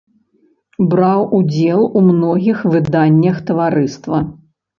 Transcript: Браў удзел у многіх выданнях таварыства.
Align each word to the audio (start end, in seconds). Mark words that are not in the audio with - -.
Браў 0.93 1.21
удзел 1.39 1.81
у 2.01 2.03
многіх 2.07 2.65
выданнях 2.73 3.37
таварыства. 3.53 4.17